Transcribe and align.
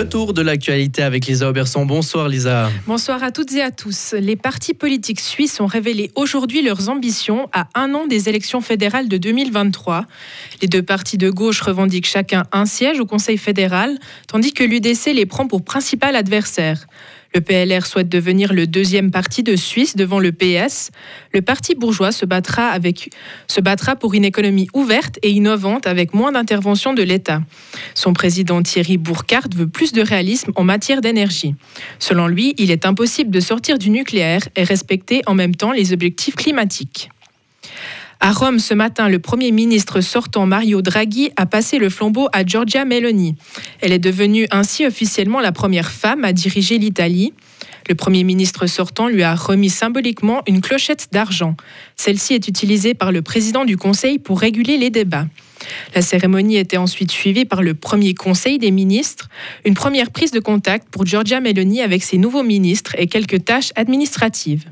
Le 0.00 0.08
tour 0.08 0.32
de 0.32 0.40
l'actualité 0.40 1.02
avec 1.02 1.26
Lisa 1.26 1.50
Auberson. 1.50 1.84
Bonsoir 1.84 2.26
Lisa. 2.26 2.70
Bonsoir 2.86 3.22
à 3.22 3.30
toutes 3.30 3.52
et 3.52 3.60
à 3.60 3.70
tous. 3.70 4.14
Les 4.18 4.34
partis 4.34 4.72
politiques 4.72 5.20
suisses 5.20 5.60
ont 5.60 5.66
révélé 5.66 6.10
aujourd'hui 6.14 6.62
leurs 6.62 6.88
ambitions 6.88 7.50
à 7.52 7.68
un 7.74 7.92
an 7.92 8.06
des 8.06 8.30
élections 8.30 8.62
fédérales 8.62 9.08
de 9.08 9.18
2023. 9.18 10.06
Les 10.62 10.68
deux 10.68 10.82
partis 10.82 11.18
de 11.18 11.28
gauche 11.28 11.60
revendiquent 11.60 12.06
chacun 12.06 12.44
un 12.50 12.64
siège 12.64 12.98
au 12.98 13.04
Conseil 13.04 13.36
fédéral, 13.36 13.98
tandis 14.26 14.54
que 14.54 14.64
l'UDC 14.64 15.12
les 15.12 15.26
prend 15.26 15.46
pour 15.46 15.62
principal 15.62 16.16
adversaire. 16.16 16.86
Le 17.34 17.40
PLR 17.40 17.86
souhaite 17.86 18.08
devenir 18.08 18.52
le 18.52 18.66
deuxième 18.66 19.10
parti 19.10 19.42
de 19.42 19.54
Suisse 19.54 19.94
devant 19.94 20.18
le 20.18 20.32
PS. 20.32 20.90
Le 21.32 21.42
parti 21.42 21.74
bourgeois 21.74 22.10
se 22.10 22.26
battra, 22.26 22.78
pour 24.00 24.14
une 24.14 24.24
économie 24.24 24.68
ouverte 24.74 25.18
et 25.22 25.30
innovante 25.30 25.86
avec 25.86 26.12
moins 26.12 26.32
d'intervention 26.32 26.92
de 26.92 27.02
l'État. 27.02 27.40
Son 27.94 28.12
président 28.12 28.62
Thierry 28.62 28.96
Bourcard 28.96 29.48
veut 29.54 29.68
plus 29.68 29.92
de 29.92 30.02
réalisme 30.02 30.52
en 30.56 30.64
matière 30.64 31.00
d'énergie. 31.00 31.54
Selon 31.98 32.26
lui, 32.26 32.54
il 32.58 32.70
est 32.70 32.84
impossible 32.84 33.30
de 33.30 33.40
sortir 33.40 33.78
du 33.78 33.90
nucléaire 33.90 34.42
et 34.56 34.64
respecter 34.64 35.22
en 35.26 35.34
même 35.34 35.54
temps 35.54 35.72
les 35.72 35.92
objectifs 35.92 36.34
climatiques. 36.34 37.10
À 38.22 38.32
Rome 38.32 38.58
ce 38.58 38.74
matin, 38.74 39.08
le 39.08 39.18
Premier 39.18 39.50
ministre 39.50 40.02
sortant 40.02 40.44
Mario 40.44 40.82
Draghi 40.82 41.30
a 41.36 41.46
passé 41.46 41.78
le 41.78 41.88
flambeau 41.88 42.28
à 42.34 42.44
Giorgia 42.44 42.84
Meloni. 42.84 43.34
Elle 43.80 43.92
est 43.92 43.98
devenue 43.98 44.46
ainsi 44.50 44.84
officiellement 44.84 45.40
la 45.40 45.52
première 45.52 45.90
femme 45.90 46.22
à 46.26 46.34
diriger 46.34 46.76
l'Italie. 46.76 47.32
Le 47.88 47.94
Premier 47.94 48.22
ministre 48.22 48.66
sortant 48.66 49.08
lui 49.08 49.22
a 49.22 49.34
remis 49.34 49.70
symboliquement 49.70 50.42
une 50.46 50.60
clochette 50.60 51.08
d'argent. 51.12 51.56
Celle-ci 51.96 52.34
est 52.34 52.46
utilisée 52.46 52.92
par 52.92 53.10
le 53.10 53.22
président 53.22 53.64
du 53.64 53.78
Conseil 53.78 54.18
pour 54.18 54.38
réguler 54.38 54.76
les 54.76 54.90
débats. 54.90 55.26
La 55.94 56.02
cérémonie 56.02 56.58
était 56.58 56.76
ensuite 56.76 57.10
suivie 57.10 57.46
par 57.46 57.62
le 57.62 57.72
premier 57.72 58.12
Conseil 58.12 58.58
des 58.58 58.70
ministres, 58.70 59.30
une 59.64 59.74
première 59.74 60.10
prise 60.10 60.30
de 60.30 60.40
contact 60.40 60.88
pour 60.90 61.06
Giorgia 61.06 61.40
Meloni 61.40 61.80
avec 61.80 62.02
ses 62.02 62.18
nouveaux 62.18 62.42
ministres 62.42 62.94
et 62.98 63.06
quelques 63.06 63.46
tâches 63.46 63.72
administratives. 63.76 64.66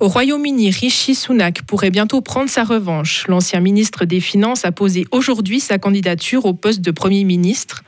Au 0.00 0.08
Royaume-Uni, 0.08 0.70
Rishi 0.70 1.14
Sunak 1.14 1.62
pourrait 1.62 1.90
bientôt 1.90 2.20
prendre 2.20 2.48
sa 2.48 2.64
revanche. 2.64 3.26
L'ancien 3.26 3.60
ministre 3.60 4.04
des 4.04 4.20
Finances 4.20 4.64
a 4.64 4.72
posé 4.72 5.06
aujourd'hui 5.10 5.60
sa 5.60 5.78
candidature 5.78 6.44
au 6.44 6.54
poste 6.54 6.80
de 6.80 6.90
Premier 6.90 7.24
ministre. 7.24 7.82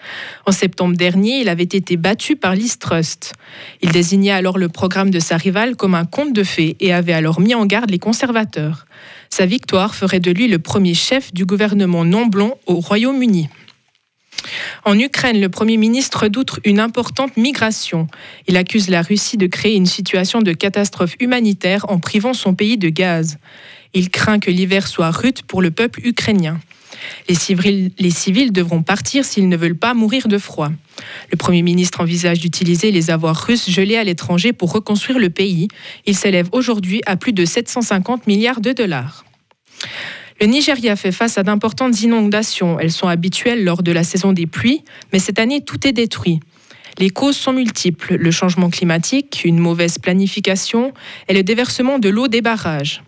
En 0.46 0.52
septembre 0.52 0.96
dernier, 0.96 1.40
il 1.40 1.48
avait 1.48 1.62
été 1.62 1.96
battu 1.96 2.36
par 2.36 2.54
Liz 2.54 2.78
Trust. 2.78 3.34
Il 3.82 3.92
désignait 3.92 4.32
alors 4.32 4.58
le 4.58 4.68
programme 4.68 5.10
de 5.10 5.20
sa 5.20 5.36
rivale 5.36 5.76
comme 5.76 5.94
un 5.94 6.04
conte 6.04 6.32
de 6.32 6.42
fées 6.42 6.76
et 6.80 6.92
avait 6.92 7.12
alors 7.12 7.40
mis 7.40 7.54
en 7.54 7.66
garde 7.66 7.90
les 7.90 7.98
conservateurs. 7.98 8.86
Sa 9.30 9.46
victoire 9.46 9.94
ferait 9.94 10.20
de 10.20 10.32
lui 10.32 10.48
le 10.48 10.58
premier 10.58 10.94
chef 10.94 11.32
du 11.32 11.46
gouvernement 11.46 12.04
non 12.04 12.26
blond 12.26 12.54
au 12.66 12.80
Royaume-Uni. 12.80 13.48
En 14.84 14.98
Ukraine, 14.98 15.40
le 15.40 15.48
Premier 15.48 15.76
ministre 15.76 16.28
doute 16.28 16.58
une 16.64 16.80
importante 16.80 17.36
migration. 17.36 18.06
Il 18.46 18.56
accuse 18.56 18.88
la 18.88 19.02
Russie 19.02 19.36
de 19.36 19.46
créer 19.46 19.76
une 19.76 19.86
situation 19.86 20.40
de 20.40 20.52
catastrophe 20.52 21.16
humanitaire 21.20 21.84
en 21.88 21.98
privant 21.98 22.32
son 22.32 22.54
pays 22.54 22.78
de 22.78 22.88
gaz. 22.88 23.38
Il 23.92 24.10
craint 24.10 24.38
que 24.38 24.50
l'hiver 24.50 24.86
soit 24.86 25.10
rude 25.10 25.42
pour 25.42 25.60
le 25.60 25.70
peuple 25.70 26.00
ukrainien. 26.06 26.60
Les 27.28 27.34
civils, 27.34 27.92
les 27.98 28.10
civils 28.10 28.52
devront 28.52 28.82
partir 28.82 29.24
s'ils 29.24 29.48
ne 29.48 29.56
veulent 29.56 29.78
pas 29.78 29.94
mourir 29.94 30.28
de 30.28 30.38
froid. 30.38 30.70
Le 31.30 31.36
Premier 31.36 31.62
ministre 31.62 32.00
envisage 32.00 32.40
d'utiliser 32.40 32.90
les 32.90 33.10
avoirs 33.10 33.36
russes 33.36 33.70
gelés 33.70 33.96
à 33.96 34.04
l'étranger 34.04 34.52
pour 34.52 34.72
reconstruire 34.72 35.18
le 35.18 35.30
pays. 35.30 35.68
Il 36.06 36.16
s'élève 36.16 36.48
aujourd'hui 36.52 37.00
à 37.06 37.16
plus 37.16 37.32
de 37.32 37.44
750 37.44 38.26
milliards 38.26 38.60
de 38.60 38.72
dollars. 38.72 39.24
Le 40.40 40.46
Nigeria 40.46 40.96
fait 40.96 41.12
face 41.12 41.36
à 41.36 41.42
d'importantes 41.42 42.00
inondations. 42.00 42.78
Elles 42.80 42.90
sont 42.90 43.08
habituelles 43.08 43.62
lors 43.62 43.82
de 43.82 43.92
la 43.92 44.04
saison 44.04 44.32
des 44.32 44.46
pluies, 44.46 44.82
mais 45.12 45.18
cette 45.18 45.38
année, 45.38 45.60
tout 45.60 45.86
est 45.86 45.92
détruit. 45.92 46.40
Les 46.98 47.10
causes 47.10 47.36
sont 47.36 47.52
multiples, 47.52 48.16
le 48.16 48.30
changement 48.30 48.70
climatique, 48.70 49.42
une 49.44 49.58
mauvaise 49.58 49.98
planification 49.98 50.94
et 51.28 51.34
le 51.34 51.42
déversement 51.42 51.98
de 51.98 52.08
l'eau 52.08 52.26
des 52.26 52.40
barrages. 52.40 53.02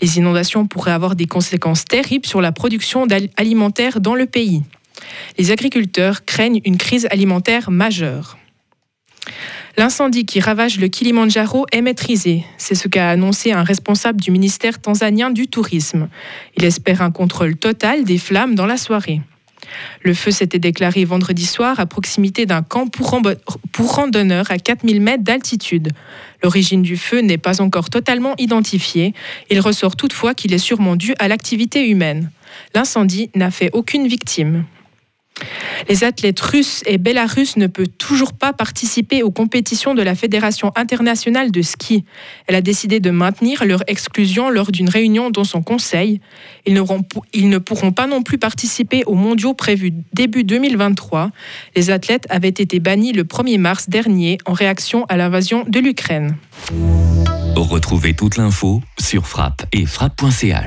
Les 0.00 0.16
inondations 0.16 0.66
pourraient 0.66 0.92
avoir 0.92 1.14
des 1.14 1.26
conséquences 1.26 1.84
terribles 1.84 2.26
sur 2.26 2.40
la 2.40 2.52
production 2.52 3.06
alimentaire 3.36 4.00
dans 4.00 4.14
le 4.14 4.26
pays. 4.26 4.62
Les 5.38 5.50
agriculteurs 5.50 6.24
craignent 6.24 6.60
une 6.64 6.78
crise 6.78 7.06
alimentaire 7.10 7.70
majeure. 7.70 8.38
L'incendie 9.78 10.26
qui 10.26 10.40
ravage 10.40 10.78
le 10.78 10.88
Kilimandjaro 10.88 11.66
est 11.72 11.80
maîtrisé. 11.80 12.44
C'est 12.58 12.74
ce 12.74 12.88
qu'a 12.88 13.08
annoncé 13.08 13.52
un 13.52 13.62
responsable 13.62 14.20
du 14.20 14.30
ministère 14.30 14.78
tanzanien 14.80 15.30
du 15.30 15.48
Tourisme. 15.48 16.08
Il 16.56 16.64
espère 16.64 17.00
un 17.00 17.10
contrôle 17.10 17.56
total 17.56 18.04
des 18.04 18.18
flammes 18.18 18.54
dans 18.54 18.66
la 18.66 18.76
soirée. 18.76 19.22
Le 20.02 20.12
feu 20.12 20.30
s'était 20.30 20.58
déclaré 20.58 21.04
vendredi 21.04 21.46
soir 21.46 21.80
à 21.80 21.86
proximité 21.86 22.44
d'un 22.44 22.62
camp 22.62 22.88
pour, 22.88 23.10
randonneurs 23.88 24.50
à 24.50 24.58
4000 24.58 25.00
mètres 25.00 25.22
d'altitude. 25.22 25.92
L'origine 26.42 26.82
du 26.82 26.98
feu 26.98 27.20
n'est 27.20 27.38
pas 27.38 27.62
encore 27.62 27.88
totalement 27.88 28.34
identifiée. 28.38 29.14
Il 29.50 29.60
ressort 29.60 29.96
toutefois 29.96 30.34
qu'il 30.34 30.52
est 30.52 30.58
sûrement 30.58 30.96
dû 30.96 31.14
à 31.18 31.28
l'activité 31.28 31.88
humaine. 31.88 32.30
L'incendie 32.74 33.30
n'a 33.34 33.50
fait 33.50 33.70
aucune 33.72 34.06
victime. 34.06 34.64
Les 35.88 36.04
athlètes 36.04 36.40
russes 36.40 36.82
et 36.86 36.98
belarusses 36.98 37.56
ne 37.56 37.66
peuvent 37.66 37.88
toujours 37.88 38.32
pas 38.32 38.52
participer 38.52 39.22
aux 39.22 39.30
compétitions 39.30 39.94
de 39.94 40.02
la 40.02 40.14
Fédération 40.14 40.72
internationale 40.76 41.50
de 41.50 41.62
ski. 41.62 42.04
Elle 42.46 42.54
a 42.54 42.60
décidé 42.60 43.00
de 43.00 43.10
maintenir 43.10 43.64
leur 43.64 43.82
exclusion 43.86 44.50
lors 44.50 44.70
d'une 44.70 44.88
réunion 44.88 45.30
dans 45.30 45.44
son 45.44 45.62
conseil. 45.62 46.20
Ils, 46.66 46.74
ne 46.74 47.58
pourront 47.58 47.92
pas 47.92 48.06
non 48.06 48.22
plus 48.22 48.38
participer 48.38 49.04
aux 49.04 49.14
mondiaux 49.14 49.54
prévus 49.54 49.92
début 50.12 50.44
2023. 50.44 51.30
Les 51.76 51.90
athlètes 51.90 52.26
avaient 52.30 52.48
été 52.48 52.78
bannis 52.78 53.12
le 53.12 53.24
1er 53.24 53.58
mars 53.58 53.88
dernier 53.88 54.38
en 54.46 54.52
réaction 54.52 55.04
à 55.08 55.16
l'invasion 55.16 55.64
de 55.68 55.80
l'Ukraine. 55.80 56.36
Retrouvez 57.56 58.14
toute 58.14 58.36
l'info 58.36 58.82
sur 58.98 59.26
frappe 59.26 59.66
et 59.72 59.86
frappe.ch. 59.86 60.60